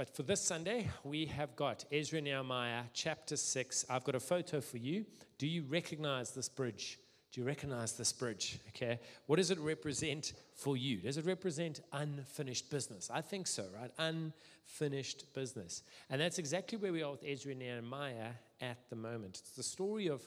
[0.00, 3.84] But for this Sunday, we have got Ezra Nehemiah, chapter 6.
[3.90, 5.04] I've got a photo for you.
[5.36, 6.98] Do you recognize this bridge?
[7.30, 8.58] Do you recognize this bridge?
[8.68, 8.98] Okay.
[9.26, 11.02] What does it represent for you?
[11.02, 13.10] Does it represent unfinished business?
[13.12, 13.90] I think so, right?
[13.98, 15.82] Unfinished business.
[16.08, 18.30] And that's exactly where we are with Ezra and Nehemiah
[18.62, 19.40] at the moment.
[19.40, 20.22] It's the story of,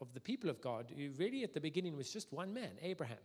[0.00, 3.18] of the people of God who really at the beginning was just one man, Abraham.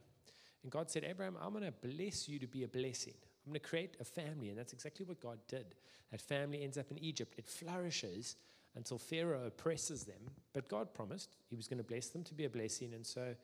[0.61, 3.16] And God said, Abraham, I'm going to bless you to be a blessing.
[3.45, 4.49] I'm going to create a family.
[4.49, 5.75] And that's exactly what God did.
[6.11, 7.35] That family ends up in Egypt.
[7.37, 8.35] It flourishes
[8.75, 10.21] until Pharaoh oppresses them.
[10.53, 12.93] But God promised he was going to bless them to be a blessing.
[12.93, 13.35] And so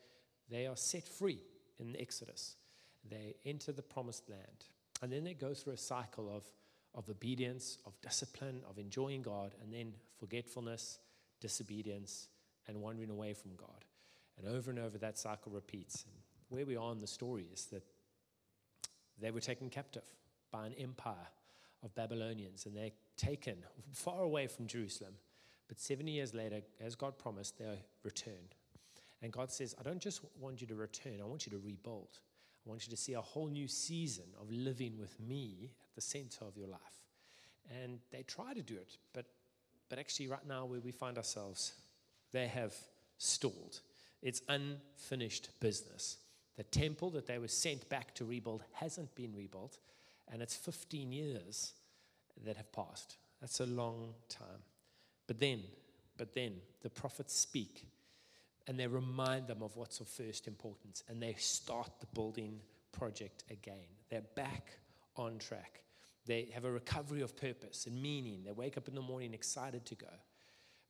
[0.50, 1.40] they are set free
[1.78, 2.56] in the Exodus.
[3.08, 4.64] They enter the promised land.
[5.02, 6.44] And then they go through a cycle of,
[6.94, 10.98] of obedience, of discipline, of enjoying God, and then forgetfulness,
[11.40, 12.28] disobedience,
[12.66, 13.84] and wandering away from God.
[14.38, 16.04] And over and over that cycle repeats.
[16.04, 16.14] And
[16.48, 17.84] where we are in the story is that
[19.20, 20.04] they were taken captive
[20.50, 21.28] by an empire
[21.82, 23.56] of Babylonians, and they're taken
[23.92, 25.14] far away from Jerusalem.
[25.68, 28.48] But 70 years later, as God promised, they return.
[29.22, 32.20] And God says, I don't just want you to return, I want you to rebuild.
[32.66, 36.00] I want you to see a whole new season of living with me at the
[36.00, 36.80] center of your life.
[37.82, 39.26] And they try to do it, but,
[39.88, 41.72] but actually, right now, where we find ourselves,
[42.32, 42.74] they have
[43.18, 43.80] stalled.
[44.22, 46.18] It's unfinished business.
[46.58, 49.78] The temple that they were sent back to rebuild hasn't been rebuilt,
[50.26, 51.72] and it's 15 years
[52.44, 53.16] that have passed.
[53.40, 54.64] That's a long time.
[55.28, 55.62] But then,
[56.16, 57.86] but then the prophets speak
[58.66, 62.58] and they remind them of what's of first importance and they start the building
[62.90, 63.86] project again.
[64.10, 64.72] They're back
[65.16, 65.82] on track.
[66.26, 68.42] They have a recovery of purpose and meaning.
[68.44, 70.08] They wake up in the morning excited to go.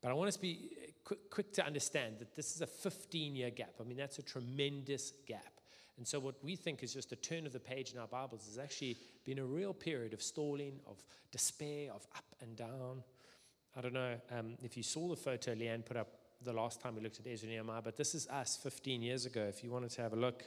[0.00, 2.66] But I want us to be eh, quick, quick to understand that this is a
[2.66, 3.74] 15 year gap.
[3.80, 5.57] I mean, that's a tremendous gap.
[5.98, 8.46] And so, what we think is just a turn of the page in our Bibles
[8.46, 10.96] has actually been a real period of stalling, of
[11.32, 13.02] despair, of up and down.
[13.76, 16.08] I don't know um, if you saw the photo Leanne put up
[16.44, 19.42] the last time we looked at Ezra Nehemiah, but this is us 15 years ago.
[19.42, 20.44] If you wanted to have a look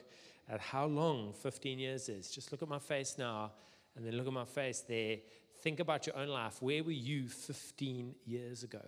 [0.50, 3.52] at how long 15 years is, just look at my face now
[3.98, 5.18] and then look at my face there.
[5.60, 6.62] Think about your own life.
[6.62, 8.82] Where were you 15 years ago?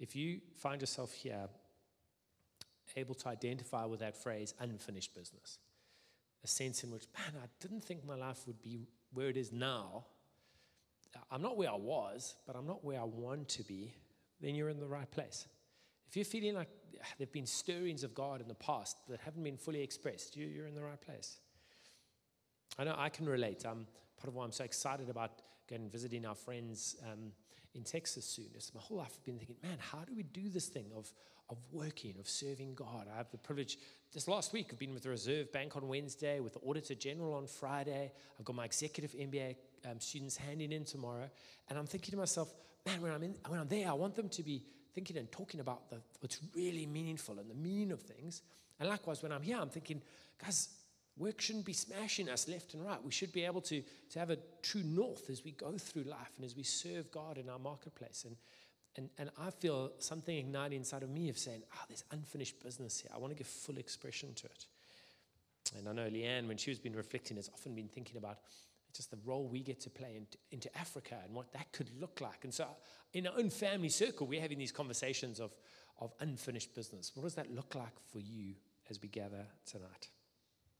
[0.00, 1.48] If you find yourself here,
[2.96, 5.58] able to identify with that phrase, unfinished business,
[6.44, 8.78] a sense in which, man, I didn't think my life would be
[9.12, 10.04] where it is now.
[11.30, 13.94] I'm not where I was, but I'm not where I want to be,
[14.40, 15.46] then you're in the right place.
[16.08, 19.42] If you're feeling like there have been stirrings of God in the past that haven't
[19.42, 21.38] been fully expressed, you, are in the right place.
[22.78, 23.62] I know I can relate.
[23.64, 23.86] Part
[24.28, 27.32] of why I'm so excited about going and visiting our friends um,
[27.74, 28.46] in Texas soon.
[28.56, 31.12] Is my whole life I've been thinking, man, how do we do this thing of
[31.48, 33.06] of working, of serving God.
[33.12, 33.78] I have the privilege,
[34.12, 37.34] this last week, I've been with the Reserve Bank on Wednesday, with the Auditor General
[37.34, 38.12] on Friday.
[38.38, 39.56] I've got my executive MBA
[39.88, 41.28] um, students handing in tomorrow.
[41.68, 42.52] And I'm thinking to myself,
[42.84, 44.64] man, when I'm, in, when I'm there, I want them to be
[44.94, 48.42] thinking and talking about the, what's really meaningful and the meaning of things.
[48.80, 50.02] And likewise, when I'm here, I'm thinking,
[50.42, 50.68] guys,
[51.16, 53.02] work shouldn't be smashing us left and right.
[53.04, 56.32] We should be able to, to have a true north as we go through life
[56.36, 58.24] and as we serve God in our marketplace.
[58.26, 58.36] And,
[58.96, 63.00] and, and I feel something ignite inside of me of saying, oh, there's unfinished business
[63.00, 63.10] here.
[63.14, 64.66] I want to give full expression to it.
[65.76, 68.38] And I know Leanne, when she has been reflecting, has often been thinking about
[68.94, 72.20] just the role we get to play into, into Africa and what that could look
[72.20, 72.44] like.
[72.44, 72.66] And so,
[73.12, 75.54] in our own family circle, we're having these conversations of,
[76.00, 77.12] of unfinished business.
[77.14, 78.54] What does that look like for you
[78.88, 80.08] as we gather tonight?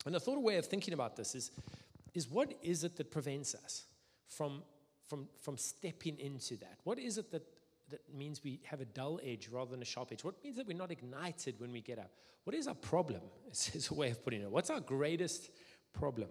[0.06, 1.50] And the thought way of thinking about this is,
[2.14, 3.84] is what is it that prevents us
[4.28, 4.62] from,
[5.08, 6.78] from, from stepping into that?
[6.84, 7.42] What is it that
[7.90, 10.24] that means we have a dull edge rather than a sharp edge?
[10.24, 12.10] What means that we're not ignited when we get up?
[12.44, 13.22] What is our problem?
[13.50, 14.50] Is a way of putting it.
[14.50, 15.50] What's our greatest
[15.92, 16.28] problem?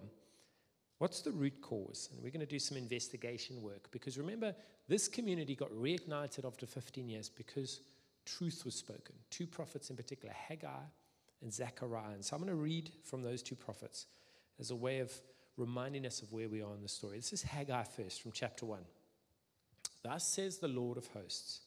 [0.98, 2.08] What's the root cause?
[2.12, 4.54] And we're going to do some investigation work because remember,
[4.88, 7.80] this community got reignited after 15 years because
[8.24, 9.14] truth was spoken.
[9.30, 10.68] Two prophets in particular, Haggai
[11.42, 12.14] and Zechariah.
[12.14, 14.06] And so I'm going to read from those two prophets
[14.58, 15.12] as a way of
[15.56, 17.16] reminding us of where we are in the story.
[17.16, 18.80] This is Haggai first from chapter 1.
[20.06, 21.62] Thus says the Lord of hosts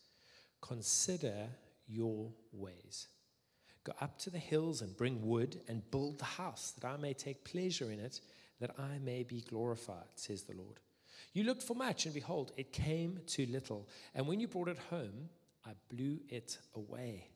[0.62, 1.50] Consider
[1.88, 3.08] your ways.
[3.84, 7.14] Go up to the hills and bring wood and build the house, that I may
[7.14, 8.22] take pleasure in it,
[8.62, 10.80] that I may be glorified, says the Lord.
[11.34, 13.90] You looked for much, and behold, it came to little.
[14.16, 15.30] And when you brought it home,
[15.66, 17.28] I blew it away.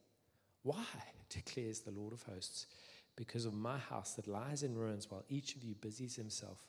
[0.61, 0.85] Why?
[1.29, 2.67] declares the Lord of hosts.
[3.15, 6.59] Because of my house that lies in ruins, while each of you busies himself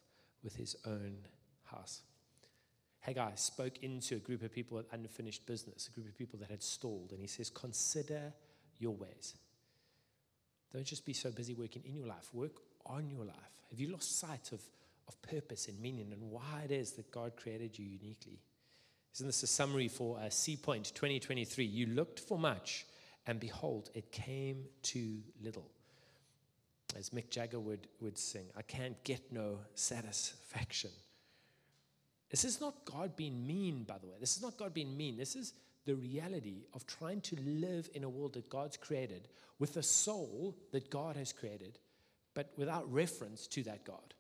[0.43, 1.19] with his own
[1.65, 2.03] house.
[3.05, 6.51] Haggai spoke into a group of people with unfinished business, a group of people that
[6.51, 7.13] had stalled.
[7.13, 8.33] And he says, Consider
[8.79, 9.35] your ways.
[10.73, 12.57] Don't just be so busy working in your life, work
[12.87, 13.37] on your life.
[13.71, 14.61] Have you lost sight of,
[15.09, 18.41] of purpose and meaning and why it is that God created you uniquely.
[19.15, 21.65] Isn't this a summary for uh, Sea Point 2023?
[21.65, 22.87] You looked for much,
[23.27, 25.71] and behold, it came too little.
[26.97, 30.91] As Mick Jagger would, would sing, I can't get no satisfaction.
[32.35, 34.17] This is not God being mean, by the way.
[34.19, 35.17] This is not God being mean.
[35.17, 35.53] This is
[35.87, 39.29] the reality of trying to live in a world that God's created
[39.61, 41.79] with a soul that God has created,
[42.35, 44.15] but without reference to that God.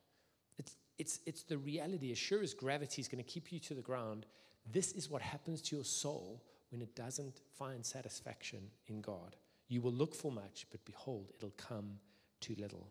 [0.58, 2.12] It's, it's, it's the reality.
[2.12, 4.26] As sure as gravity is going to keep you to the ground,
[4.72, 6.40] this is what happens to your soul
[6.70, 9.34] when it doesn't find satisfaction in God.
[9.66, 11.98] You will look for much, but behold, it'll come
[12.40, 12.86] too little.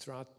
[0.00, 0.30] Throughout,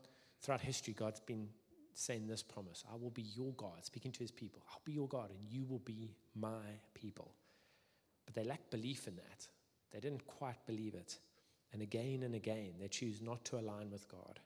[0.42, 1.48] throughout history, God's been
[1.94, 4.64] saying this promise I will be your God, speaking to his people.
[4.72, 7.34] I'll be your God, and you will be my people.
[8.26, 9.48] But they lack belief in that.
[9.92, 11.18] They didn't quite believe it.
[11.72, 14.40] And again and again, they choose not to align with God.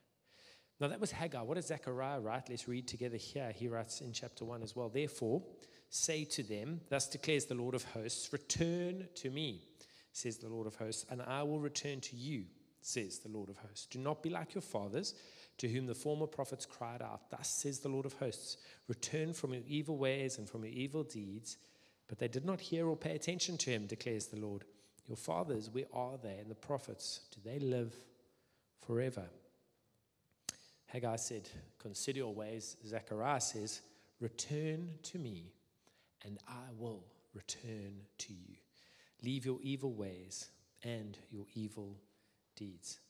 [0.80, 1.42] Now, that was Haggai.
[1.42, 2.48] What does Zechariah write?
[2.48, 3.52] Let's read together here.
[3.54, 4.88] He writes in chapter 1 as well.
[4.88, 5.42] Therefore,
[5.90, 9.66] say to them, Thus declares the Lord of hosts, Return to me,
[10.12, 12.44] says the Lord of hosts, and I will return to you,
[12.80, 13.86] says the Lord of hosts.
[13.86, 15.14] Do not be like your fathers,
[15.58, 18.56] to whom the former prophets cried out, Thus says the Lord of hosts,
[18.86, 21.58] Return from your evil ways and from your evil deeds.
[22.08, 24.64] But they did not hear or pay attention to him, declares the Lord.
[25.06, 26.38] Your fathers, where are they?
[26.38, 27.94] And the prophets, do they live
[28.86, 29.24] forever?
[30.86, 32.76] Haggai said, Consider your ways.
[32.86, 33.82] Zechariah says,
[34.20, 35.52] Return to me,
[36.24, 37.04] and I will
[37.34, 38.56] return to you.
[39.22, 40.48] Leave your evil ways
[40.82, 41.96] and your evil
[42.56, 43.00] deeds.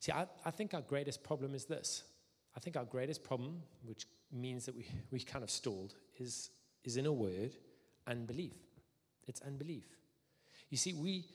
[0.00, 2.02] See, I, I think our greatest problem is this.
[2.56, 6.50] I think our greatest problem, which means that we, we kind of stalled, is,
[6.84, 7.52] is in a word
[8.06, 8.56] unbelief.
[9.28, 9.84] It's unbelief.
[10.70, 11.26] You see, we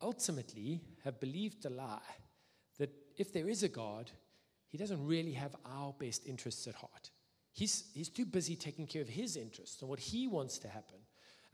[0.00, 2.00] ultimately have believed the lie
[2.78, 4.10] that if there is a God,
[4.68, 7.10] he doesn't really have our best interests at heart.
[7.52, 10.98] He's, he's too busy taking care of his interests and what he wants to happen.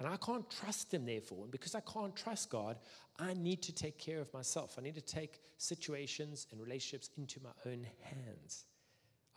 [0.00, 1.43] And I can't trust him, therefore.
[1.43, 2.79] And because I can't trust God,
[3.19, 4.76] I need to take care of myself.
[4.76, 8.64] I need to take situations and relationships into my own hands.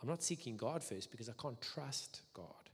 [0.02, 2.70] I'm not seeking God first because I can't trust God.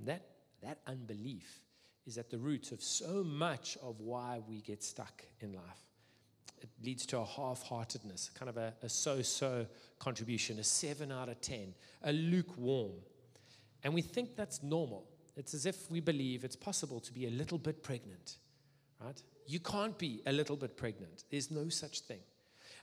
[0.00, 0.22] That,
[0.62, 1.60] that unbelief
[2.06, 5.84] is at the root of so much of why we get stuck in life
[6.64, 9.66] it leads to a half heartedness, kind of a, a so so
[9.98, 11.74] contribution, a seven out of 10,
[12.04, 12.92] a lukewarm.
[13.82, 15.04] And we think that's normal.
[15.36, 18.36] It's as if we believe it's possible to be a little bit pregnant,
[19.00, 19.20] right?
[19.46, 21.24] You can't be a little bit pregnant.
[21.30, 22.20] There's no such thing.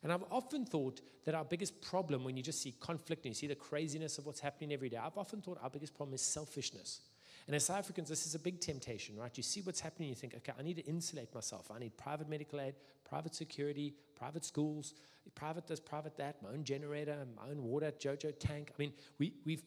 [0.04, 3.36] And I've often thought that our biggest problem when you just see conflict and you
[3.36, 6.22] see the craziness of what's happening every day, I've often thought our biggest problem is
[6.22, 7.02] selfishness.
[7.48, 9.36] And as Africans, this is a big temptation, right?
[9.36, 11.72] You see what's happening, you think, okay, I need to insulate myself.
[11.74, 14.94] I need private medical aid, private security, private schools,
[15.36, 18.72] private this, private that, my own generator, my own water, JoJo tank.
[18.72, 19.64] I mean, we, we've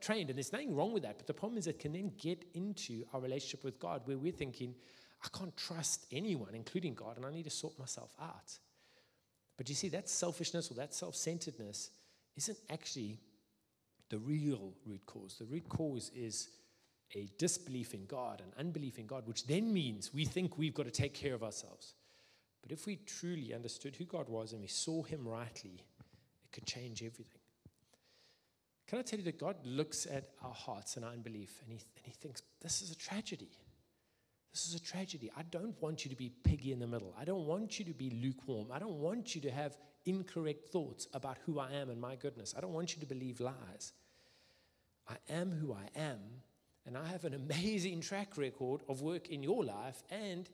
[0.00, 1.18] trained, and there's nothing wrong with that.
[1.18, 4.32] But the problem is it can then get into our relationship with God where we're
[4.32, 4.74] thinking,
[5.24, 8.58] I can't trust anyone, including God, and I need to sort myself out.
[9.56, 11.90] But you see, that selfishness or that self centeredness
[12.36, 13.18] isn't actually
[14.10, 15.36] the real root cause.
[15.38, 16.48] The root cause is
[17.14, 20.86] a disbelief in God, an unbelief in God, which then means we think we've got
[20.86, 21.94] to take care of ourselves.
[22.62, 25.84] But if we truly understood who God was and we saw Him rightly,
[26.44, 27.40] it could change everything.
[28.86, 31.80] Can I tell you that God looks at our hearts and our unbelief and He,
[31.96, 33.50] and he thinks, this is a tragedy.
[34.52, 35.30] This is a tragedy.
[35.36, 37.14] I don't want you to be piggy in the middle.
[37.18, 38.68] I don't want you to be lukewarm.
[38.72, 42.54] I don't want you to have incorrect thoughts about who I am and my goodness.
[42.56, 43.92] I don't want you to believe lies.
[45.08, 46.18] I am who I am
[46.88, 50.48] and I have an amazing track record of work in your life and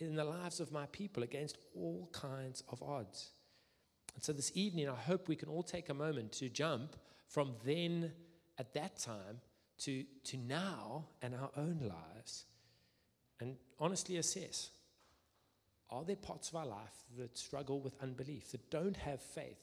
[0.00, 3.32] in the lives of my people against all kinds of odds.
[4.14, 6.96] And so this evening, I hope we can all take a moment to jump
[7.28, 8.12] from then
[8.58, 9.42] at that time
[9.80, 12.46] to, to now and our own lives
[13.40, 14.70] and honestly assess
[15.90, 19.60] are there parts of our life that struggle with unbelief, that don't have faith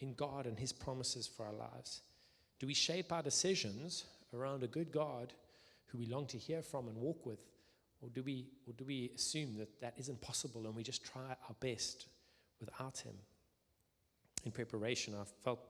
[0.00, 2.00] in God and His promises for our lives?
[2.58, 5.34] Do we shape our decisions around a good God
[5.88, 7.40] who we long to hear from and walk with?
[8.00, 11.36] Or do we, or do we assume that that isn't possible and we just try
[11.48, 12.06] our best
[12.60, 13.14] without Him?
[14.44, 15.60] In preparation, I felt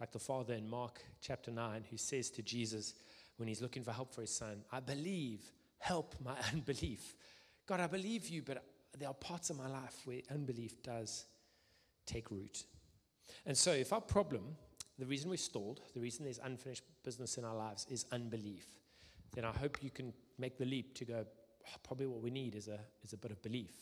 [0.00, 2.94] like the Father in Mark chapter 9 who says to Jesus
[3.36, 5.40] when he's looking for help for his son, I believe,
[5.78, 7.14] help my unbelief.
[7.66, 8.64] God, I believe you, but
[8.98, 11.26] there are parts of my life where unbelief does
[12.06, 12.64] take root.
[13.46, 14.56] And so, if our problem,
[14.98, 18.66] the reason we're stalled, the reason there's unfinished business in our lives is unbelief,
[19.34, 22.54] then I hope you can make the leap to go, oh, probably what we need
[22.54, 23.74] is a, is a bit of belief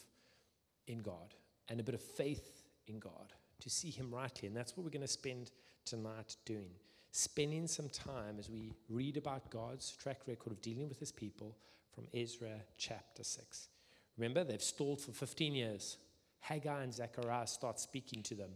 [0.87, 1.35] in God
[1.68, 4.49] and a bit of faith in God to see Him rightly.
[4.49, 5.50] And that's what we're going to spend
[5.85, 6.71] tonight doing?
[7.11, 11.56] Spending some time as we read about God's track record of dealing with his people
[11.94, 13.68] from Ezra chapter 6.
[14.16, 15.99] Remember, they've stalled for 15 years.
[16.40, 18.50] Haggai and Zechariah start speaking to them.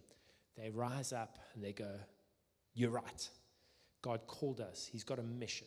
[0.57, 1.91] They rise up and they go,
[2.75, 3.29] You're right.
[4.03, 5.67] God called us, He's got a mission.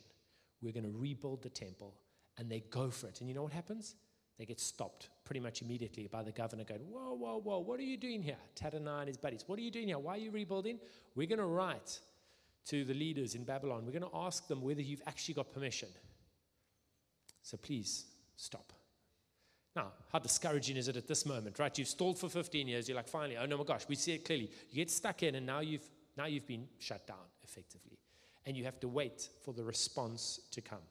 [0.61, 1.95] We're going to rebuild the temple.
[2.37, 3.19] And they go for it.
[3.19, 3.95] And you know what happens?
[4.37, 7.83] They get stopped pretty much immediately by the governor going, Whoa, whoa, whoa, what are
[7.83, 8.37] you doing here?
[8.55, 9.99] Tattenai and his buddies, what are you doing here?
[9.99, 10.79] Why are you rebuilding?
[11.15, 11.99] We're going to write
[12.67, 13.85] to the leaders in Babylon.
[13.85, 15.89] We're going to ask them whether you've actually got permission.
[17.41, 18.05] So please
[18.37, 18.71] stop.
[19.75, 21.77] Now, how discouraging is it at this moment, right?
[21.77, 22.87] You've stalled for 15 years.
[22.87, 24.49] You're like, finally, oh no, my gosh, we see it clearly.
[24.71, 25.87] You get stuck in, and now you've
[26.17, 27.97] now you've been shut down effectively,
[28.45, 30.83] and you have to wait for the response to come.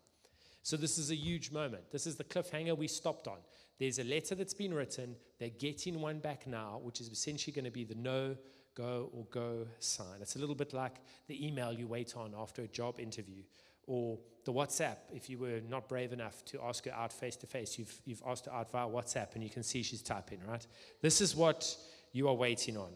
[0.63, 1.91] So this is a huge moment.
[1.91, 3.39] This is the cliffhanger we stopped on.
[3.79, 5.17] There's a letter that's been written.
[5.39, 8.37] They're getting one back now, which is essentially going to be the no,
[8.75, 10.21] go, or go sign.
[10.21, 13.43] It's a little bit like the email you wait on after a job interview
[13.89, 17.47] or the WhatsApp, if you were not brave enough to ask her out face to
[17.47, 20.67] face, you've, you've asked her out via WhatsApp and you can see she's typing, right?
[21.01, 21.77] This is what
[22.13, 22.93] you are waiting on.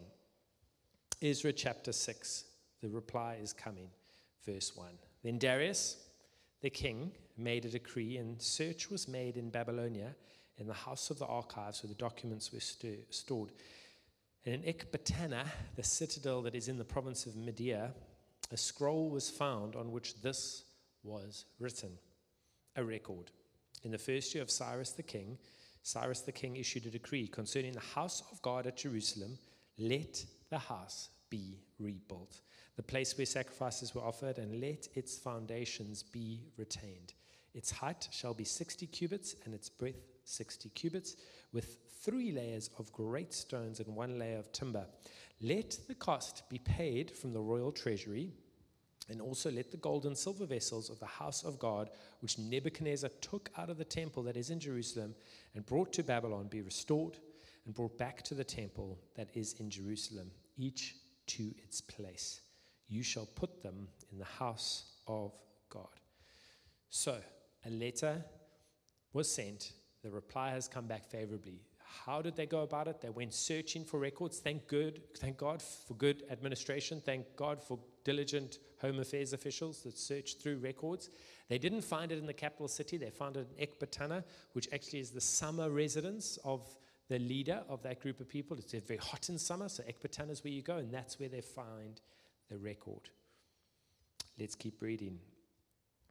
[1.22, 2.44] Ezra chapter 6,
[2.82, 3.88] the reply is coming.
[4.44, 4.88] Verse 1.
[5.22, 5.96] Then Darius,
[6.60, 10.14] the king, made a decree, and search was made in Babylonia
[10.58, 13.52] in the house of the archives where the documents were st- stored.
[14.44, 15.44] And in Ecbatana,
[15.76, 17.92] the citadel that is in the province of Media,
[18.50, 20.64] a scroll was found on which this
[21.04, 21.98] was written,
[22.76, 23.30] a record.
[23.84, 25.38] In the first year of Cyrus the king,
[25.82, 29.38] Cyrus the king issued a decree concerning the house of God at Jerusalem
[29.78, 32.40] let the house be rebuilt,
[32.76, 37.14] the place where sacrifices were offered, and let its foundations be retained.
[37.54, 41.16] Its height shall be 60 cubits, and its breadth 60 cubits,
[41.52, 44.86] with three layers of great stones and one layer of timber.
[45.40, 48.32] Let the cost be paid from the royal treasury
[49.08, 53.10] and also let the gold and silver vessels of the house of God, which Nebuchadnezzar
[53.20, 55.14] took out of the temple that is in Jerusalem
[55.54, 57.18] and brought to Babylon, be restored
[57.66, 60.94] and brought back to the temple that is in Jerusalem, each
[61.26, 62.41] to its place.
[62.92, 65.32] You shall put them in the house of
[65.70, 65.98] God.
[66.90, 67.16] So,
[67.64, 68.22] a letter
[69.14, 69.72] was sent.
[70.02, 71.62] The reply has come back favorably.
[72.04, 73.00] How did they go about it?
[73.00, 74.40] They went searching for records.
[74.40, 77.00] Thank good, thank God for good administration.
[77.02, 81.08] Thank God for diligent Home Affairs officials that searched through records.
[81.48, 82.98] They didn't find it in the capital city.
[82.98, 84.22] They found it in Ecbatana,
[84.52, 86.60] which actually is the summer residence of
[87.08, 88.58] the leader of that group of people.
[88.58, 91.40] It's very hot in summer, so Ecbatana is where you go, and that's where they
[91.40, 91.98] find
[92.52, 93.08] the record.
[94.38, 95.18] Let's keep reading.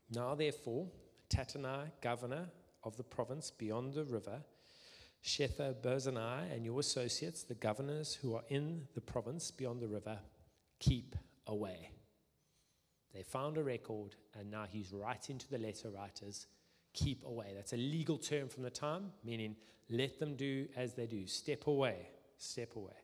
[0.10, 0.88] Now, therefore,
[1.30, 2.50] Tattenai, governor
[2.84, 4.42] of the province beyond the river,
[5.24, 10.18] Shethar-bozenai and your associates, the governors who are in the province beyond the river,
[10.80, 11.92] keep away.
[13.14, 16.48] They found a record, and now he's writing to the letter writers
[16.94, 17.54] keep away.
[17.56, 19.56] That's a legal term from the time, meaning
[19.90, 21.28] let them do as they do.
[21.28, 23.01] Step away, step away.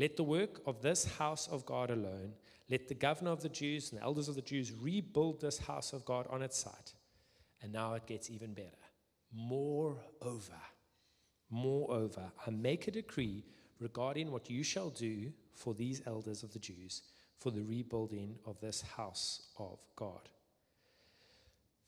[0.00, 2.32] Let the work of this house of God alone,
[2.70, 5.92] let the governor of the Jews and the elders of the Jews rebuild this house
[5.92, 6.94] of God on its site.
[7.60, 8.70] And now it gets even better.
[9.30, 10.62] Moreover,
[11.50, 13.44] moreover, I make a decree
[13.78, 17.02] regarding what you shall do for these elders of the Jews
[17.36, 20.30] for the rebuilding of this house of God.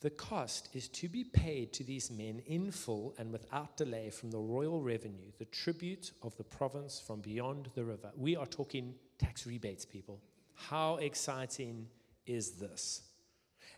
[0.02, 4.32] The cost is to be paid to these men in full and without delay from
[4.32, 8.10] the royal revenue, the tribute of the province from beyond the river.
[8.16, 10.20] We are talking tax rebates, people.
[10.54, 11.86] How exciting
[12.26, 13.02] is this?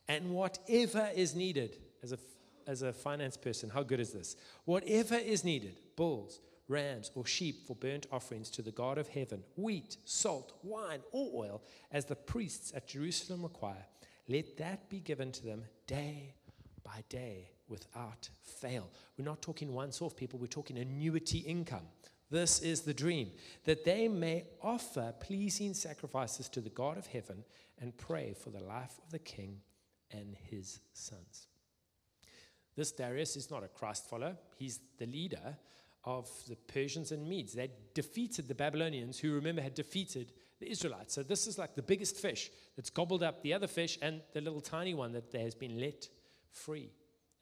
[0.08, 2.18] And whatever is needed, as a,
[2.66, 4.36] as a finance person, how good is this?
[4.64, 9.42] Whatever is needed, bulls, rams, or sheep for burnt offerings to the God of heaven,
[9.56, 11.62] wheat, salt, wine, or oil,
[11.92, 13.84] as the priests at Jerusalem require,
[14.28, 16.34] let that be given to them day
[16.82, 18.90] by day without fail.
[19.18, 21.86] We're not talking once off, people, we're talking annuity income.
[22.30, 23.30] This is the dream
[23.64, 27.44] that they may offer pleasing sacrifices to the God of heaven
[27.80, 29.60] and pray for the life of the king
[30.10, 31.48] and his sons.
[32.76, 35.56] This Darius is not a Christ follower, he's the leader
[36.04, 37.54] of the Persians and Medes.
[37.54, 40.32] They defeated the Babylonians, who remember had defeated
[40.64, 41.14] the Israelites.
[41.14, 44.40] So this is like the biggest fish that's gobbled up the other fish and the
[44.40, 46.08] little tiny one that has been let
[46.50, 46.90] free.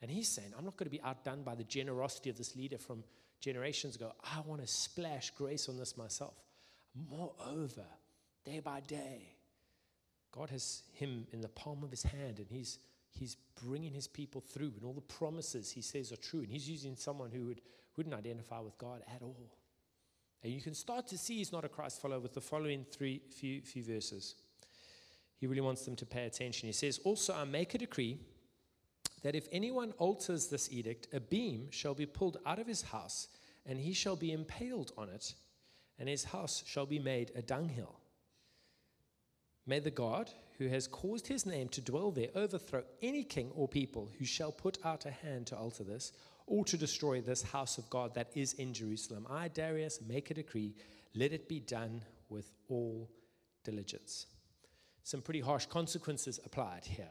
[0.01, 2.77] And he's saying, I'm not going to be outdone by the generosity of this leader
[2.77, 3.03] from
[3.39, 4.11] generations ago.
[4.23, 6.35] I want to splash grace on this myself.
[7.09, 7.85] Moreover,
[8.45, 9.35] day by day,
[10.31, 12.79] God has him in the palm of his hand and he's,
[13.11, 16.41] he's bringing his people through, and all the promises he says are true.
[16.41, 17.61] And he's using someone who would
[17.95, 19.51] wouldn't identify with God at all.
[20.43, 23.21] And you can start to see he's not a Christ follower with the following three
[23.29, 24.35] few, few verses.
[25.37, 26.67] he really wants them to pay attention.
[26.67, 28.17] He says, Also, I make a decree
[29.23, 33.29] that if anyone alters this edict, a beam shall be pulled out of his house,
[33.65, 35.33] and he shall be impaled on it,
[35.97, 37.95] and his house shall be made a dunghill.
[39.65, 43.67] May the God who has caused his name to dwell there overthrow any king or
[43.67, 46.11] people who shall put out a hand to alter this
[46.45, 49.25] or to destroy this house of God that is in Jerusalem.
[49.29, 50.75] I, Darius, make a decree,
[51.15, 53.09] let it be done with all
[53.63, 54.27] diligence.
[55.03, 57.07] Some pretty harsh consequences applied here.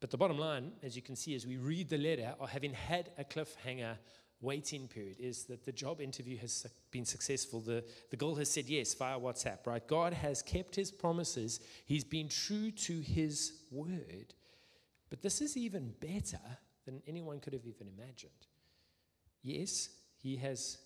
[0.00, 2.72] But the bottom line, as you can see as we read the letter, or having
[2.72, 3.96] had a cliffhanger
[4.40, 7.60] waiting period, is that the job interview has been successful.
[7.60, 9.86] The, the girl has said yes via WhatsApp, right?
[9.86, 14.34] God has kept his promises, he's been true to his word.
[15.08, 16.40] But this is even better
[16.86, 18.32] than anyone could have even imagined.
[19.42, 20.78] Yes, he has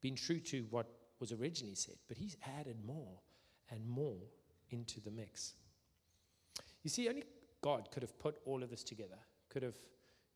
[0.00, 0.86] been true to what
[1.20, 3.20] was originally said, but he's added more
[3.70, 4.22] and more
[4.70, 5.54] into the mix.
[6.82, 7.24] You see, only
[7.62, 9.76] God could have put all of this together, could have,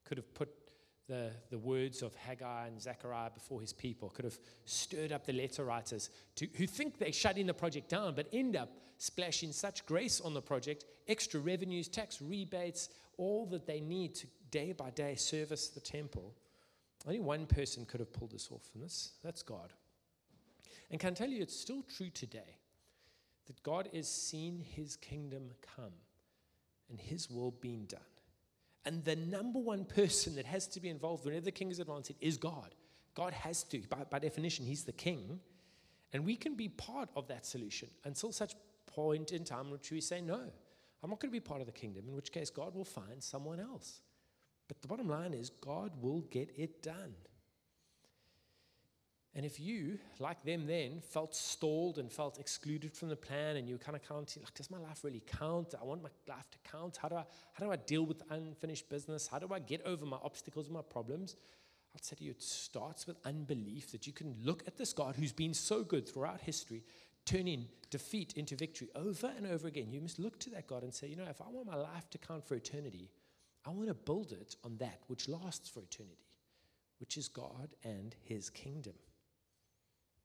[0.04, 0.48] could have put
[1.06, 5.32] the, the words of Haggai and Zechariah before his people, could have stirred up the
[5.32, 9.84] letter writers to, who think they're shutting the project down, but end up splashing such
[9.86, 14.90] grace on the project, extra revenues, tax rebates, all that they need to day by
[14.90, 16.34] day service the temple.
[17.06, 19.72] Only one person could have pulled this off, and this, that's God.
[20.90, 22.56] And can I tell you, it's still true today
[23.46, 25.92] that God is seeing his kingdom come
[26.88, 28.00] and his will being done.
[28.84, 32.16] And the number one person that has to be involved whenever the king is advancing
[32.20, 32.74] is God.
[33.14, 35.40] God has to, by, by definition, he's the king.
[36.12, 38.54] And we can be part of that solution until such
[38.86, 40.40] point in time in which we say, no,
[41.02, 43.22] I'm not going to be part of the kingdom, in which case God will find
[43.22, 44.00] someone else.
[44.70, 47.16] But the bottom line is, God will get it done.
[49.34, 53.68] And if you, like them then, felt stalled and felt excluded from the plan and
[53.68, 55.74] you kind of counting, like, does my life really count?
[55.80, 56.98] I want my life to count.
[57.02, 59.26] How do I, how do I deal with unfinished business?
[59.26, 61.34] How do I get over my obstacles and my problems?
[61.92, 65.16] I'd say to you, it starts with unbelief that you can look at this God
[65.16, 66.84] who's been so good throughout history,
[67.24, 69.90] turning defeat into victory over and over again.
[69.90, 72.08] You must look to that God and say, you know, if I want my life
[72.10, 73.10] to count for eternity,
[73.66, 76.38] I want to build it on that which lasts for eternity,
[76.98, 78.94] which is God and his kingdom.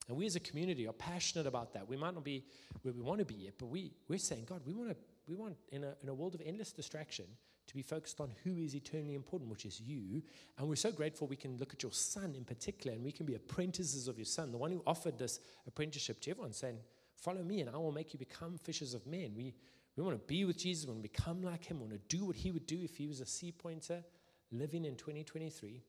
[0.08, 1.88] And we as a community are passionate about that.
[1.88, 2.46] We might not be
[2.84, 4.96] where we want to be yet, but we, we're saying, God, we want to,
[5.28, 7.26] we want in a, in a world of endless distraction
[7.68, 10.22] to be focused on who is eternally important, which is you.
[10.58, 13.26] And we're so grateful we can look at your son in particular and we can
[13.26, 16.78] be apprentices of your son, the one who offered this apprenticeship to everyone, saying,
[17.16, 19.34] Follow me and I will make you become fishers of men.
[19.36, 19.56] We,
[19.96, 22.18] we want to be with Jesus, we want to become like him, we want to
[22.18, 24.04] do what he would do if he was a sea pointer
[24.52, 25.82] living in 2023.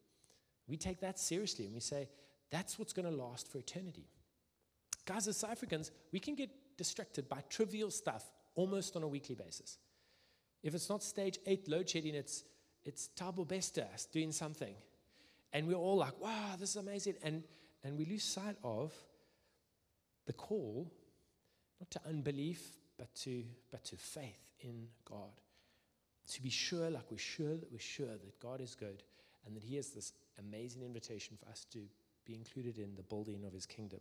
[0.69, 2.09] We take that seriously and we say,
[2.51, 4.07] that's what's going to last for eternity.
[5.05, 9.79] Guys, as Africans, we can get distracted by trivial stuff almost on a weekly basis.
[10.63, 12.45] If it's not stage eight load shedding, it's,
[12.85, 14.75] it's Thabo Bester doing something.
[15.53, 17.15] And we're all like, wow, this is amazing.
[17.23, 17.43] And,
[17.85, 18.93] and we lose sight of
[20.27, 20.91] the call,
[21.81, 22.61] not to unbelief,
[22.99, 25.41] but to, but to faith in God.
[26.33, 29.03] To be sure, like we're sure that we're sure that God is good
[29.45, 31.79] and that He has this amazing invitation for us to
[32.27, 34.01] be included in the building of his kingdom.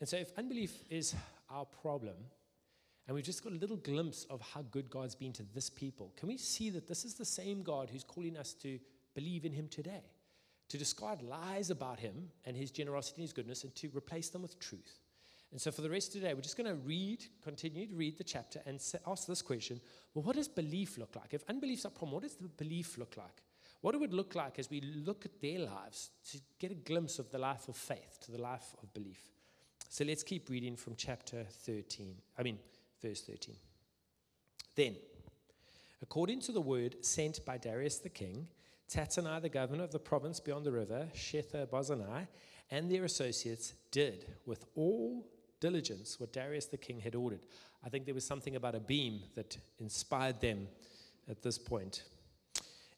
[0.00, 1.14] And so, if unbelief is
[1.50, 2.16] our problem,
[3.06, 6.12] and we've just got a little glimpse of how good God's been to this people,
[6.16, 8.78] can we see that this is the same God who's calling us to
[9.14, 10.02] believe in him today?
[10.70, 14.42] To discard lies about him and his generosity and his goodness and to replace them
[14.42, 15.00] with truth.
[15.54, 18.18] And so, for the rest of today, we're just going to read, continue to read
[18.18, 19.80] the chapter and ask this question
[20.12, 21.32] well, what does belief look like?
[21.32, 23.40] If unbelief's our problem, what does the belief look like?
[23.84, 27.18] what it would look like as we look at their lives to get a glimpse
[27.18, 29.20] of the life of faith, to the life of belief.
[29.90, 32.16] So let's keep reading from chapter 13.
[32.38, 32.58] I mean,
[33.02, 33.54] verse 13.
[34.74, 34.96] Then,
[36.00, 38.48] according to the word sent by Darius the king,
[38.90, 41.68] Tattenai, the governor of the province beyond the river, Shetha
[42.70, 45.26] and their associates did with all
[45.64, 47.46] diligence what Darius the king had ordered.
[47.82, 50.68] I think there was something about a beam that inspired them
[51.26, 52.02] at this point.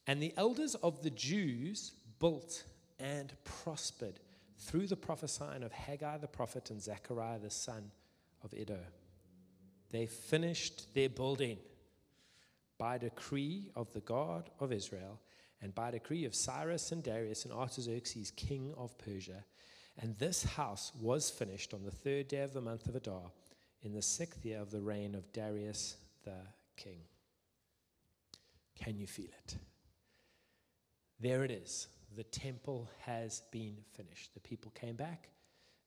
[0.08, 2.64] And the elders of the Jews built
[2.98, 4.18] and prospered
[4.58, 7.92] through the prophesying of Haggai the prophet and Zechariah the son
[8.42, 8.80] of Iddo.
[9.90, 11.58] They finished their building
[12.78, 15.20] by decree of the God of Israel
[15.62, 19.44] and by decree of Cyrus and Darius and Artaxerxes, king of Persia.
[19.98, 23.30] And this house was finished on the third day of the month of Adar
[23.82, 26.36] in the sixth year of the reign of Darius the
[26.76, 26.98] king.
[28.74, 29.56] Can you feel it?
[31.18, 31.88] There it is.
[32.14, 34.34] The temple has been finished.
[34.34, 35.28] The people came back,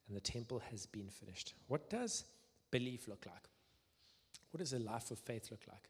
[0.08, 1.54] and the temple has been finished.
[1.68, 2.24] What does
[2.70, 3.48] belief look like?
[4.50, 5.88] What does a life of faith look like?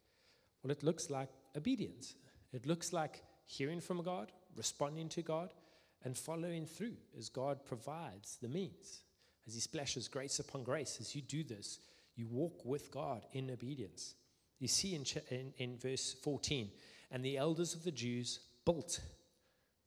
[0.63, 2.15] Well, it looks like obedience.
[2.53, 5.55] It looks like hearing from God, responding to God,
[6.05, 9.03] and following through as God provides the means.
[9.47, 11.79] As He splashes grace upon grace, as you do this,
[12.17, 14.15] you walk with God in obedience.
[14.59, 16.71] You see in, in, in verse 14,
[17.11, 19.01] and the elders of the Jews built.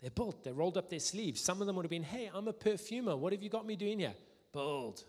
[0.02, 1.40] They built, they rolled up their sleeves.
[1.42, 3.16] Some of them would have been, Hey, I'm a perfumer.
[3.16, 4.16] What have you got me doing here?
[4.52, 5.04] Build,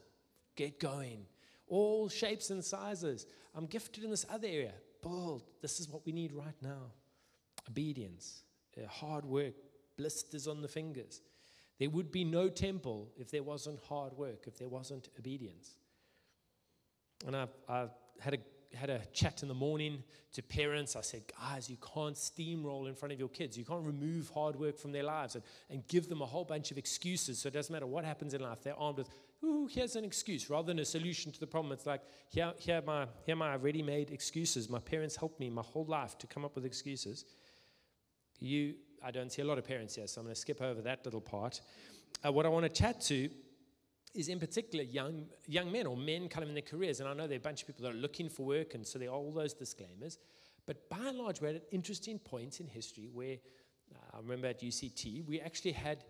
[0.55, 1.27] get going.
[1.67, 3.27] All shapes and sizes.
[3.55, 4.73] I'm gifted in this other area.
[5.03, 5.43] Build.
[5.62, 6.93] This is what we need right now
[7.69, 8.43] obedience,
[8.77, 9.55] uh, hard work,
[9.97, 11.21] blisters on the fingers.
[11.79, 15.77] There would be no temple if there wasn't hard work, if there wasn't obedience.
[17.27, 18.39] And I've, I've had a
[18.75, 20.03] had a chat in the morning
[20.33, 20.97] to parents.
[20.97, 23.57] I said, guys, you can't steamroll in front of your kids.
[23.57, 26.71] You can't remove hard work from their lives and, and give them a whole bunch
[26.71, 27.39] of excuses.
[27.39, 28.63] So it doesn't matter what happens in life.
[28.63, 29.11] They're armed with,
[29.45, 31.73] ooh, here's an excuse rather than a solution to the problem.
[31.73, 34.69] It's like, here, here, my, here my ready made excuses.
[34.69, 37.25] My parents helped me my whole life to come up with excuses.
[38.41, 40.81] You, I don't see a lot of parents here, so I'm going to skip over
[40.81, 41.61] that little part.
[42.25, 43.29] Uh, what I want to chat to
[44.14, 47.01] is in particular young, young men or men kind of in their careers.
[47.01, 48.87] And I know there are a bunch of people that are looking for work, and
[48.87, 50.19] so there are all those disclaimers.
[50.67, 53.37] But by and large, we're at an interesting point in history where
[53.95, 56.05] uh, I remember at UCT, we actually had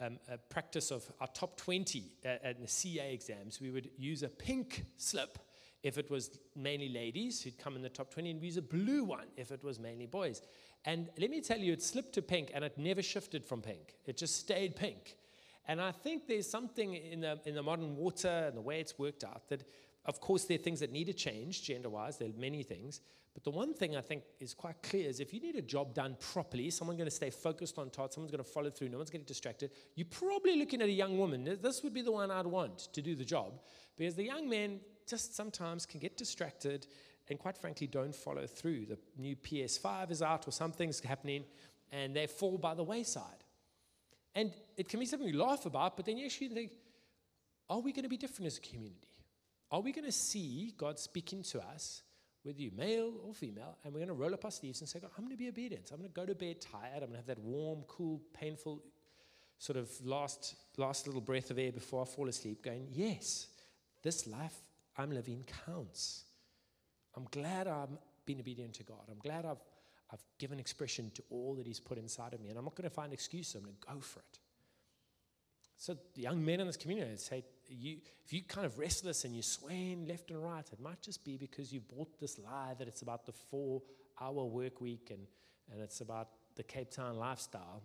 [0.00, 3.60] um, a practice of our top 20 at, at the CA exams.
[3.60, 5.38] We would use a pink slip
[5.82, 8.62] if it was mainly ladies who'd come in the top 20, and we use a
[8.62, 10.42] blue one if it was mainly boys.
[10.84, 13.94] And let me tell you, it slipped to pink and it never shifted from pink.
[14.06, 15.16] It just stayed pink.
[15.68, 18.98] And I think there's something in the, in the modern water and the way it's
[18.98, 19.64] worked out that,
[20.06, 22.18] of course, there are things that need to change gender wise.
[22.18, 23.00] There are many things.
[23.34, 25.94] But the one thing I think is quite clear is if you need a job
[25.94, 28.96] done properly, someone's going to stay focused on task, someone's going to follow through, no
[28.96, 31.58] one's getting distracted, you're probably looking at a young woman.
[31.62, 33.60] This would be the one I'd want to do the job
[33.96, 36.86] because the young men just sometimes can get distracted
[37.28, 38.86] and, quite frankly, don't follow through.
[38.86, 41.44] The new PS5 is out or something's happening
[41.92, 43.44] and they fall by the wayside.
[44.34, 46.70] And it can be something we laugh about, but then you actually think,
[47.68, 49.08] are we going to be different as a community?
[49.70, 52.02] Are we going to see God speaking to us,
[52.42, 55.00] whether you're male or female, and we're going to roll up our sleeves and say,
[55.00, 55.90] God, I'm going to be obedient.
[55.92, 57.02] I'm going to go to bed tired.
[57.02, 58.82] I'm going to have that warm, cool, painful
[59.58, 63.48] sort of last, last little breath of air before I fall asleep, going, yes,
[64.02, 64.54] this life
[64.96, 66.24] I'm living counts.
[67.16, 67.90] I'm glad I've
[68.26, 69.02] been obedient to God.
[69.10, 69.62] I'm glad I've
[70.12, 72.88] I've given expression to all that He's put inside of me, and I'm not going
[72.88, 73.54] to find excuses.
[73.54, 74.38] I'm going to go for it.
[75.76, 79.34] So, the young men in this community say, you, if you're kind of restless and
[79.34, 82.86] you're swaying left and right, it might just be because you bought this lie that
[82.86, 83.80] it's about the four
[84.20, 85.26] hour work week and,
[85.72, 87.82] and it's about the Cape Town lifestyle.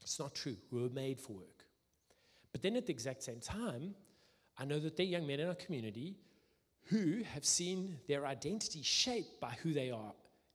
[0.00, 0.56] It's not true.
[0.70, 1.64] We were made for work.
[2.52, 3.94] But then at the exact same time,
[4.58, 6.16] I know that there are young men in our community
[6.86, 10.12] who have seen their identity shaped by who they are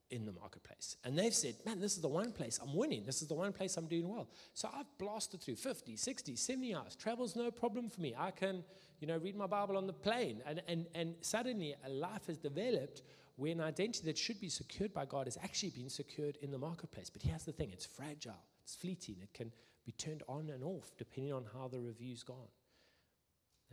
[0.10, 0.98] in the marketplace.
[1.04, 3.04] And they've said, man, this is the one place I'm winning.
[3.06, 4.28] This is the one place I'm doing well.
[4.54, 6.96] So I've blasted through 50, 60, 70 hours.
[6.96, 8.14] Travel's no problem for me.
[8.18, 8.64] I can,
[9.00, 10.42] you know, read my Bible on the plane.
[10.46, 13.02] And, and, and suddenly a life has developed
[13.38, 16.60] where an identity that should be secured by God has actually been secured in the
[16.60, 17.10] marketplace.
[17.10, 19.52] But here's the thing it's fragile, it's fleeting, it can
[19.86, 22.50] be turned on and off depending on how the review's gone.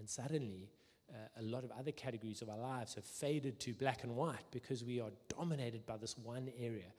[0.00, 0.70] And suddenly,
[1.12, 4.46] uh, a lot of other categories of our lives have faded to black and white
[4.50, 6.90] because we are dominated by this one area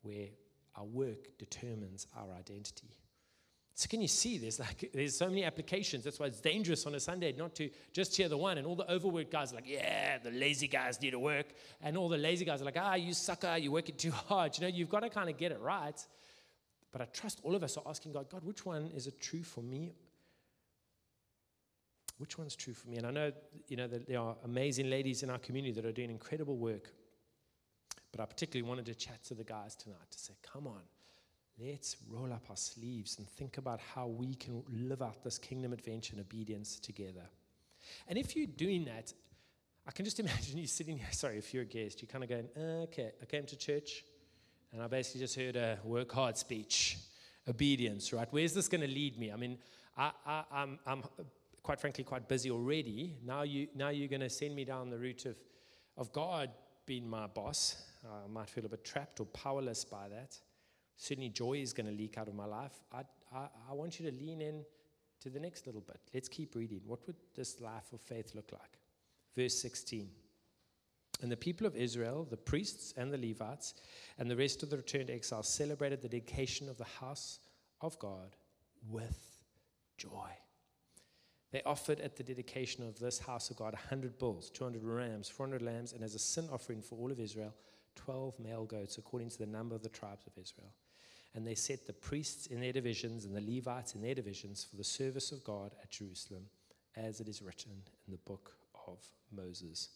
[0.00, 0.28] where
[0.74, 2.96] our work determines our identity.
[3.74, 6.04] So can you see there's like there's so many applications.
[6.04, 8.56] That's why it's dangerous on a Sunday not to just hear the one.
[8.56, 11.48] And all the overworked guys are like, yeah, the lazy guys need to work.
[11.82, 14.56] And all the lazy guys are like, ah, you sucker, you're working too hard.
[14.56, 16.06] You know, you've got to kind of get it right.
[16.90, 19.42] But I trust all of us are asking God, God, which one is it true
[19.42, 19.92] for me
[22.18, 22.96] which one's true for me?
[22.96, 23.32] And I know,
[23.68, 26.92] you know, that there are amazing ladies in our community that are doing incredible work.
[28.12, 30.80] But I particularly wanted to chat to the guys tonight to say, come on,
[31.58, 35.72] let's roll up our sleeves and think about how we can live out this kingdom
[35.72, 37.28] adventure and obedience together.
[38.08, 39.12] And if you're doing that,
[39.86, 41.08] I can just imagine you sitting here.
[41.12, 42.48] Sorry, if you're a guest, you're kind of going,
[42.84, 44.04] okay, I came to church
[44.72, 46.98] and I basically just heard a work hard speech,
[47.48, 48.28] obedience, right?
[48.30, 49.32] Where's this going to lead me?
[49.32, 49.58] I mean,
[49.96, 51.02] I, I, I'm, I'm
[51.66, 53.16] quite frankly, quite busy already.
[53.24, 55.34] Now, you, now you're going to send me down the route of,
[55.96, 56.50] of God
[56.86, 57.82] being my boss.
[58.04, 60.38] Uh, I might feel a bit trapped or powerless by that.
[60.96, 62.70] Certainly, joy is going to leak out of my life.
[62.92, 63.00] I,
[63.34, 64.64] I, I want you to lean in
[65.22, 65.98] to the next little bit.
[66.14, 66.82] Let's keep reading.
[66.86, 68.78] What would this life of faith look like?
[69.34, 70.08] Verse 16.
[71.20, 73.74] And the people of Israel, the priests and the Levites,
[74.20, 77.40] and the rest of the returned exiles celebrated the dedication of the house
[77.80, 78.36] of God
[78.88, 79.40] with
[79.98, 80.30] joy.
[81.56, 85.62] They offered at the dedication of this house of God 100 bulls, 200 rams, 400
[85.62, 87.54] lambs, and as a sin offering for all of Israel,
[87.94, 90.74] 12 male goats, according to the number of the tribes of Israel.
[91.34, 94.76] And they set the priests in their divisions and the Levites in their divisions for
[94.76, 96.42] the service of God at Jerusalem,
[96.94, 97.72] as it is written
[98.06, 98.52] in the book
[98.86, 98.98] of
[99.34, 99.88] Moses.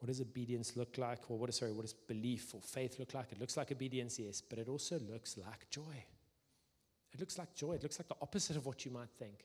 [0.00, 1.30] What does obedience look like?
[1.30, 3.30] Or what is, sorry, what does belief or faith look like?
[3.30, 6.04] It looks like obedience, yes, but it also looks like joy.
[7.12, 7.74] It looks like joy.
[7.74, 9.44] It looks like the opposite of what you might think.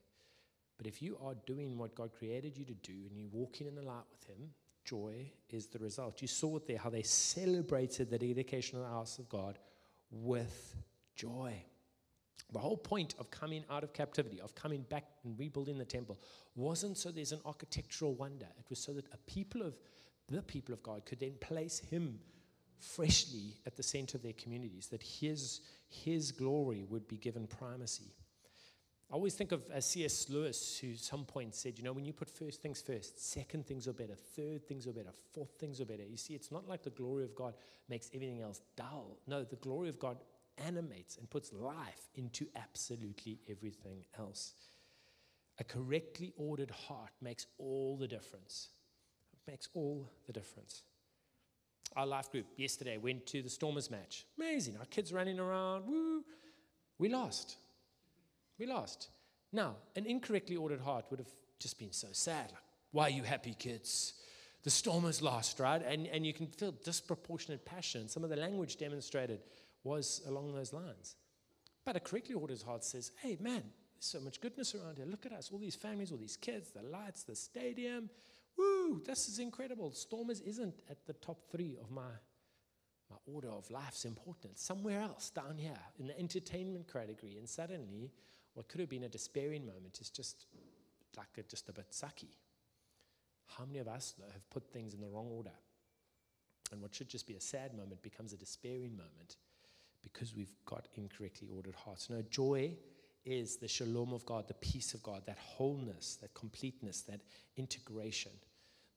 [0.81, 3.75] But if you are doing what God created you to do and you're walking in
[3.75, 4.49] the light with Him,
[4.83, 6.23] joy is the result.
[6.23, 9.59] You saw it there, how they celebrated the dedication of the house of God
[10.09, 10.75] with
[11.15, 11.53] joy.
[12.51, 16.19] The whole point of coming out of captivity, of coming back and rebuilding the temple,
[16.55, 18.47] wasn't so there's an architectural wonder.
[18.57, 19.75] It was so that a people of
[20.29, 22.17] the people of God could then place him
[22.79, 28.15] freshly at the center of their communities, that his, his glory would be given primacy.
[29.11, 30.27] I always think of uh, as C.S.
[30.29, 33.85] Lewis, who some point said, you know, when you put first things first, second things
[33.87, 36.03] are better, third things are better, fourth things are better.
[36.09, 37.53] You see, it's not like the glory of God
[37.89, 39.17] makes everything else dull.
[39.27, 40.17] No, the glory of God
[40.65, 44.53] animates and puts life into absolutely everything else.
[45.59, 48.69] A correctly ordered heart makes all the difference.
[49.33, 50.83] It makes all the difference.
[51.97, 54.25] Our life group yesterday went to the Stormers match.
[54.37, 54.77] Amazing.
[54.77, 55.85] Our kids running around.
[55.85, 56.23] Woo.
[56.97, 57.57] We lost.
[58.61, 59.09] We lost.
[59.51, 62.51] Now, an incorrectly ordered heart would have just been so sad.
[62.51, 64.13] Like, why are you happy, kids?
[64.61, 65.81] The Stormers lost, right?
[65.83, 68.07] And, and you can feel disproportionate passion.
[68.07, 69.39] Some of the language demonstrated
[69.83, 71.15] was along those lines.
[71.85, 75.07] But a correctly ordered heart says, hey, man, there's so much goodness around here.
[75.07, 78.11] Look at us, all these families, all these kids, the lights, the stadium.
[78.59, 79.91] Woo, this is incredible.
[79.91, 82.11] Stormers isn't at the top three of my,
[83.09, 84.61] my order of life's importance.
[84.61, 87.37] Somewhere else down here in the entertainment category.
[87.39, 88.11] And suddenly,
[88.53, 90.45] what could have been a despairing moment is just
[91.17, 92.35] like a, just a bit sucky.
[93.57, 95.51] How many of us, have put things in the wrong order?
[96.71, 99.35] And what should just be a sad moment becomes a despairing moment
[100.01, 102.09] because we've got incorrectly ordered hearts.
[102.09, 102.71] No, joy
[103.25, 107.19] is the shalom of God, the peace of God, that wholeness, that completeness, that
[107.57, 108.31] integration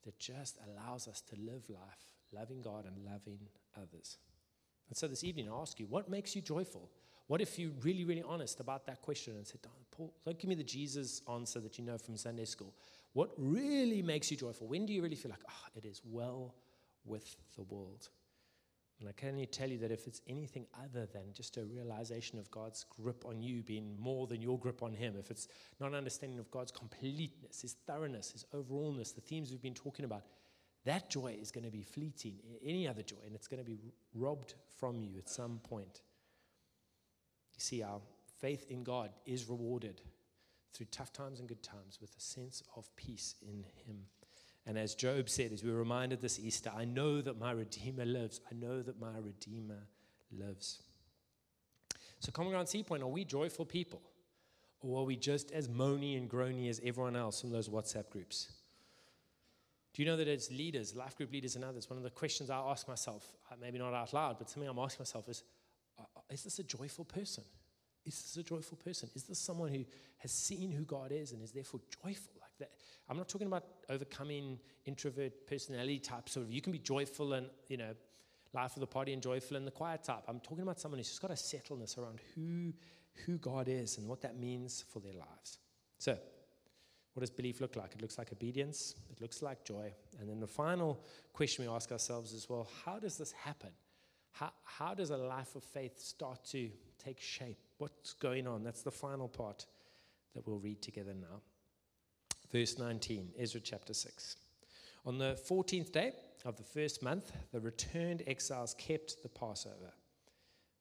[0.05, 3.39] that just allows us to live life loving God and loving
[3.77, 4.19] others.
[4.89, 6.91] And so this evening, I ask you, what makes you joyful?
[7.27, 9.61] What if you're really, really honest about that question and said,
[9.91, 12.75] Paul, don't give me the Jesus answer that you know from Sunday school.
[13.15, 14.67] What really makes you joyful?
[14.67, 16.55] When do you really feel like, oh, it is well
[17.05, 18.09] with the world?
[19.01, 22.39] And I can only tell you that if it's anything other than just a realization
[22.39, 25.49] of God's grip on you being more than your grip on Him, if it's
[25.81, 30.05] not an understanding of God's completeness, His thoroughness, His overallness, the themes we've been talking
[30.05, 30.23] about,
[30.85, 32.35] that joy is going to be fleeting,
[32.65, 33.79] any other joy, and it's going to be
[34.15, 36.03] robbed from you at some point.
[37.55, 38.01] You see, our
[38.41, 40.01] faith in God is rewarded
[40.73, 44.07] through tough times and good times with a sense of peace in Him.
[44.67, 48.05] And as Job said, as we were reminded this Easter, I know that my Redeemer
[48.05, 48.41] lives.
[48.51, 49.87] I know that my Redeemer
[50.33, 50.83] lives.
[52.21, 54.01] So, Common Ground Sea Point, are we joyful people?
[54.81, 58.53] Or are we just as moany and groany as everyone else in those WhatsApp groups?
[59.95, 62.51] Do you know that as leaders, life group leaders and others, one of the questions
[62.51, 65.45] I ask myself, uh, maybe not out loud, but something I'm asking myself is,
[66.35, 67.45] is this a joyful person?
[68.05, 69.09] Is this a joyful person?
[69.15, 69.85] Is this someone who
[70.19, 72.33] has seen who God is and is therefore joyful?
[72.41, 72.73] Like that.
[73.09, 76.33] I'm not talking about overcoming introvert personality types.
[76.33, 77.95] Sort of, you can be joyful and you know,
[78.53, 80.25] life of the party and joyful in the quiet type.
[80.29, 82.75] I'm talking about someone who's just got a settledness around who
[83.27, 85.59] who God is and what that means for their lives.
[85.99, 86.19] So,
[87.13, 87.95] what does belief look like?
[87.95, 88.97] It looks like obedience.
[89.09, 89.93] It looks like joy.
[90.19, 91.01] And then the final
[91.33, 93.71] question we ask ourselves is, well, how does this happen?
[94.35, 96.69] How, how does a life of faith start to
[97.03, 97.59] take shape?
[97.79, 98.65] What's going on?
[98.65, 99.67] That's the final part
[100.35, 101.41] that we'll read together now.
[102.51, 104.37] Verse 19, Ezra chapter 6.
[105.07, 106.13] On the 14th day
[106.45, 109.93] of the first month, the returned exiles kept the Passover.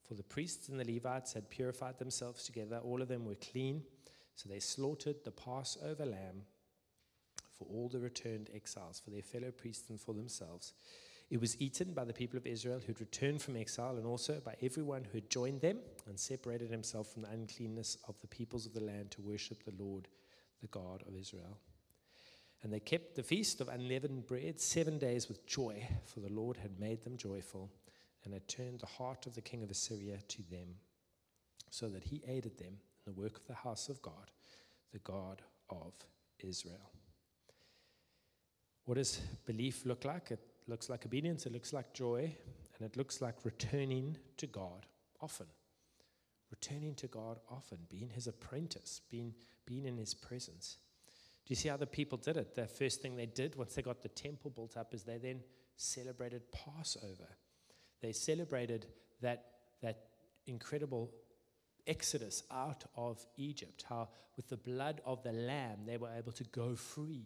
[0.07, 3.83] For the priests and the Levites had purified themselves together, all of them were clean.
[4.35, 6.41] So they slaughtered the Passover lamb
[7.55, 10.73] for all the returned exiles, for their fellow priests and for themselves.
[11.33, 14.39] It was eaten by the people of Israel who had returned from exile, and also
[14.45, 18.67] by everyone who had joined them and separated himself from the uncleanness of the peoples
[18.67, 20.07] of the land to worship the Lord,
[20.61, 21.57] the God of Israel.
[22.61, 26.55] And they kept the feast of unleavened bread seven days with joy, for the Lord
[26.55, 27.71] had made them joyful
[28.23, 30.75] and had turned the heart of the king of Assyria to them,
[31.71, 34.29] so that he aided them in the work of the house of God,
[34.91, 35.41] the God
[35.71, 35.93] of
[36.41, 36.91] Israel.
[38.85, 40.29] What does belief look like?
[40.29, 42.35] It looks like obedience, it looks like joy,
[42.77, 44.85] and it looks like returning to God
[45.21, 45.47] often.
[46.53, 49.33] returning to God often, being his apprentice, being,
[49.65, 50.77] being in his presence.
[51.45, 52.53] Do you see how the people did it?
[52.53, 55.41] The first thing they did once they got the temple built up is they then
[55.75, 57.27] celebrated Passover.
[58.01, 58.85] They celebrated
[59.21, 59.45] that,
[59.81, 60.05] that
[60.45, 61.11] incredible
[61.87, 66.43] exodus out of Egypt, how with the blood of the lamb they were able to
[66.45, 67.25] go free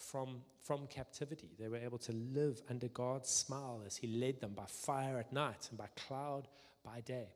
[0.00, 1.50] from, from captivity.
[1.58, 5.32] They were able to live under God's smile as He led them by fire at
[5.32, 6.48] night and by cloud
[6.84, 7.28] by day.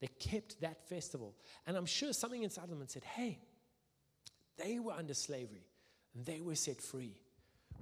[0.00, 1.34] They kept that festival.
[1.66, 3.38] And I'm sure something inside them said, hey,
[4.58, 5.66] they were under slavery
[6.14, 7.20] and they were set free.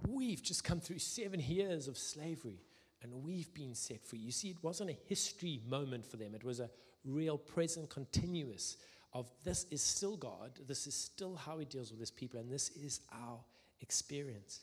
[0.08, 2.60] We've just come through seven years of slavery
[3.02, 4.18] and we've been set free.
[4.18, 6.70] You see, it wasn't a history moment for them, it was a
[7.04, 8.76] real present, continuous
[9.12, 12.50] of this is still God, this is still how He deals with His people, and
[12.50, 13.38] this is our
[13.80, 14.60] experience.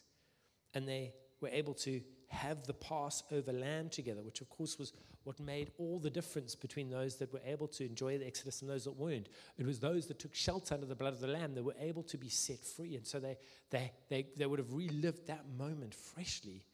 [0.73, 4.93] And they were able to have the Passover lamb together, which of course was
[5.23, 8.69] what made all the difference between those that were able to enjoy the Exodus and
[8.69, 9.29] those that weren't.
[9.57, 12.03] It was those that took shelter under the blood of the lamb that were able
[12.03, 12.95] to be set free.
[12.95, 13.37] And so they,
[13.69, 16.65] they, they, they would have relived that moment freshly.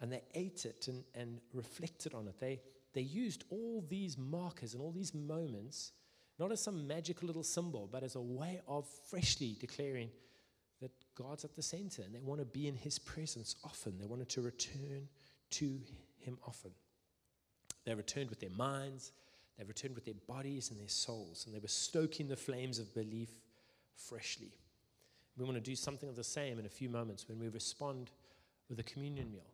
[0.00, 2.38] And they ate it and, and reflected on it.
[2.40, 2.60] They,
[2.94, 5.92] they used all these markers and all these moments,
[6.38, 10.08] not as some magical little symbol, but as a way of freshly declaring
[11.18, 13.98] God's at the center and they want to be in His presence often.
[13.98, 15.08] They wanted to return
[15.50, 15.80] to
[16.20, 16.70] Him often.
[17.84, 19.12] They returned with their minds,
[19.58, 22.94] they returned with their bodies and their souls, and they were stoking the flames of
[22.94, 23.30] belief
[23.96, 24.52] freshly.
[25.36, 28.10] We want to do something of the same in a few moments when we respond
[28.68, 29.46] with a communion meal.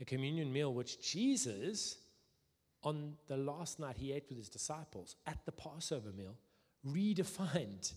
[0.00, 1.98] A communion meal which Jesus,
[2.82, 6.36] on the last night he ate with his disciples at the Passover meal,
[6.86, 7.92] redefined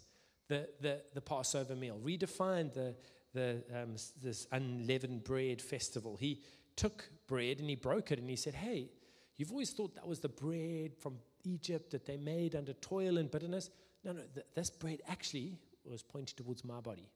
[0.51, 2.93] the, the, the Passover meal, redefined the,
[3.33, 6.17] the, um, this unleavened bread festival.
[6.17, 6.41] He
[6.75, 8.89] took bread and he broke it and he said, Hey,
[9.37, 13.31] you've always thought that was the bread from Egypt that they made under toil and
[13.31, 13.69] bitterness.
[14.03, 17.09] No, no, th- this bread actually was pointing towards my body,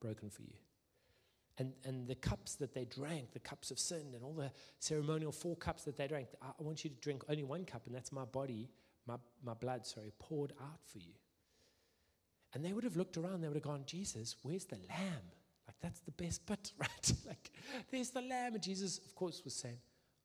[0.00, 0.56] broken for you.
[1.58, 5.30] And, and the cups that they drank, the cups of sin, and all the ceremonial
[5.30, 7.94] four cups that they drank, I, I want you to drink only one cup, and
[7.94, 8.68] that's my body,
[9.06, 11.12] my, my blood, sorry, poured out for you.
[12.54, 15.22] And they would have looked around, they would have gone, Jesus, where's the lamb?
[15.66, 17.12] Like, that's the best bit, right?
[17.26, 17.50] like,
[17.90, 18.54] there's the lamb.
[18.54, 19.78] And Jesus, of course, was saying,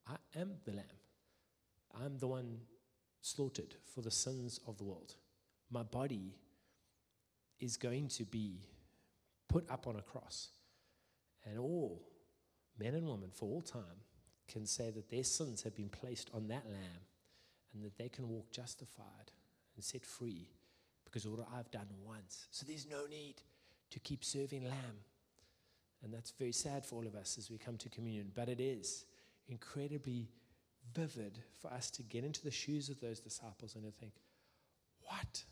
[0.08, 0.86] I am the lamb.
[2.04, 2.60] I'm the one
[3.22, 5.16] slaughtered for the sins of the world.
[5.72, 6.36] My body
[7.60, 8.62] is going to be
[9.48, 10.50] put up on a cross.
[11.46, 12.02] And all
[12.80, 14.04] men and women for all time
[14.48, 17.06] can say that their sins have been placed on that lamb
[17.74, 19.32] and that they can walk justified
[19.76, 20.48] and set free
[21.10, 22.48] because of what I've done once.
[22.52, 23.36] So there's no need
[23.92, 25.04] to keep serving lamb.
[26.04, 28.32] And that's very sad for all of us as we come to communion.
[28.34, 29.06] But it is
[29.48, 30.30] incredibly
[30.94, 34.14] vivid for us to get into the shoes of those disciples and to think,
[35.02, 35.44] what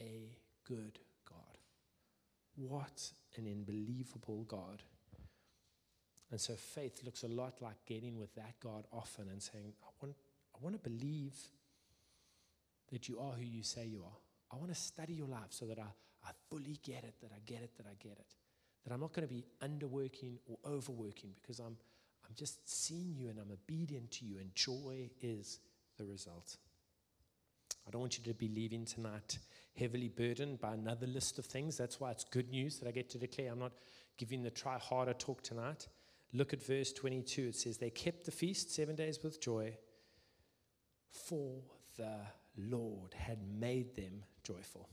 [0.00, 1.58] a good God.
[2.56, 4.82] What an unbelievable God.
[6.30, 9.88] And so faith looks a lot like getting with that God often and saying, I
[10.00, 10.14] want,
[10.54, 11.36] I want to believe
[12.92, 14.18] that you are who you say you are.
[14.52, 15.88] I want to study your life so that I,
[16.26, 18.34] I fully get it, that I get it, that I get it.
[18.84, 21.76] That I'm not going to be underworking or overworking because I'm,
[22.24, 25.60] I'm just seeing you and I'm obedient to you, and joy is
[25.98, 26.56] the result.
[27.86, 29.38] I don't want you to be leaving tonight
[29.78, 31.76] heavily burdened by another list of things.
[31.76, 33.52] That's why it's good news that I get to declare.
[33.52, 33.72] I'm not
[34.16, 35.88] giving the try harder talk tonight.
[36.32, 37.48] Look at verse 22.
[37.48, 39.76] It says, They kept the feast seven days with joy,
[41.10, 41.62] for
[41.96, 42.18] the
[42.56, 44.88] Lord had made them joyful.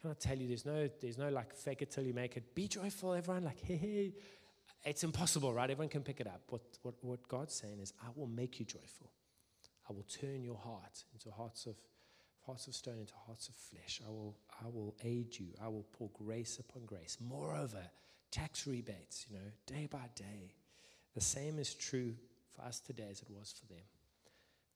[0.00, 2.54] Can I tell you, there's no, there's no like fake it till you make it.
[2.54, 3.44] Be joyful, everyone.
[3.44, 4.12] Like, hey, hey.
[4.84, 5.70] It's impossible, right?
[5.70, 6.42] Everyone can pick it up.
[6.50, 9.10] What, what, what God's saying is, I will make you joyful.
[9.88, 11.76] I will turn your heart into hearts of
[12.46, 14.02] hearts of stone into hearts of flesh.
[14.06, 15.46] I will, I will aid you.
[15.62, 17.16] I will pour grace upon grace.
[17.26, 17.82] Moreover,
[18.30, 20.52] tax rebates, you know, day by day.
[21.14, 22.14] The same is true
[22.54, 23.82] for us today as it was for them.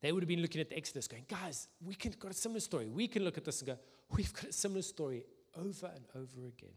[0.00, 2.60] They would have been looking at the Exodus going, guys, we can got a similar
[2.60, 2.88] story.
[2.88, 3.78] We can look at this and go,
[4.10, 5.24] we've got a similar story
[5.56, 6.74] over and over again.